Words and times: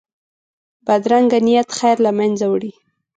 بدرنګه 0.85 1.39
نیت 1.45 1.69
خیر 1.77 1.97
له 2.05 2.11
منځه 2.19 2.45
وړي 2.51 2.71